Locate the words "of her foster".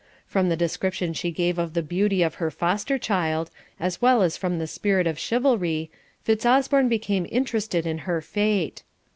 2.23-2.97